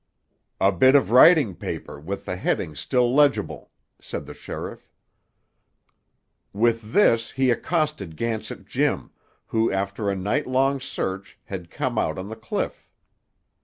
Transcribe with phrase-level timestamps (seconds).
[0.59, 3.69] "A bit of writing paper, with the heading still legible,"
[3.99, 4.89] said the sheriff.
[6.53, 9.11] "With this he accosted Gansett Jim,
[9.45, 12.89] who after a night long search had come out on the cliff.